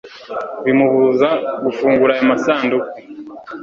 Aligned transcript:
bimubuza 0.65 1.29
gufungura 1.63 2.11
ayo 2.15 2.23
masanduku 2.31 2.87